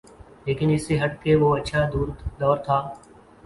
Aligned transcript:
لیکن 0.45 0.69
اس 0.69 0.87
سے 0.87 0.97
ہٹ 1.03 1.21
کے 1.23 1.35
وہ 1.35 1.55
اچھا 1.57 1.79
دور 1.93 2.07
تھا۔ 2.65 2.77